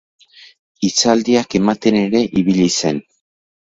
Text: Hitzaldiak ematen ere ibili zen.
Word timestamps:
Hitzaldiak 0.87 1.55
ematen 1.61 1.99
ere 2.03 2.23
ibili 2.43 2.67
zen. 2.81 3.03